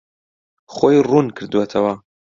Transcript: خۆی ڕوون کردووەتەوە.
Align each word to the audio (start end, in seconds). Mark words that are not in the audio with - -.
خۆی 0.75 0.97
ڕوون 1.07 1.27
کردووەتەوە. 1.37 1.93